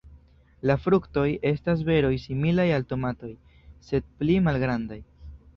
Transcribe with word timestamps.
La 0.69 0.75
fruktoj 0.85 1.25
estas 1.49 1.83
beroj 1.91 2.11
similaj 2.25 2.67
al 2.79 2.89
tomatoj, 2.95 3.31
sed 3.91 4.11
pli 4.23 4.43
malgrandaj. 4.49 5.03